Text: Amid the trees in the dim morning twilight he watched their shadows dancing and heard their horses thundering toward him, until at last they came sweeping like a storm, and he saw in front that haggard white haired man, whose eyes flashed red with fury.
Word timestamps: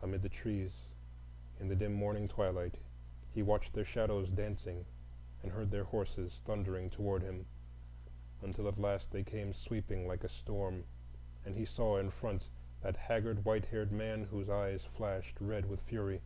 Amid 0.00 0.22
the 0.22 0.30
trees 0.30 0.86
in 1.60 1.68
the 1.68 1.76
dim 1.76 1.92
morning 1.92 2.28
twilight 2.28 2.76
he 3.34 3.42
watched 3.42 3.74
their 3.74 3.84
shadows 3.84 4.30
dancing 4.30 4.86
and 5.42 5.52
heard 5.52 5.70
their 5.70 5.84
horses 5.84 6.40
thundering 6.46 6.88
toward 6.88 7.20
him, 7.20 7.44
until 8.40 8.66
at 8.66 8.80
last 8.80 9.10
they 9.10 9.22
came 9.22 9.52
sweeping 9.52 10.08
like 10.08 10.24
a 10.24 10.30
storm, 10.30 10.84
and 11.44 11.54
he 11.56 11.66
saw 11.66 11.98
in 11.98 12.08
front 12.10 12.48
that 12.80 12.96
haggard 12.96 13.44
white 13.44 13.66
haired 13.66 13.92
man, 13.92 14.24
whose 14.24 14.48
eyes 14.48 14.84
flashed 14.86 15.38
red 15.42 15.66
with 15.66 15.82
fury. 15.82 16.22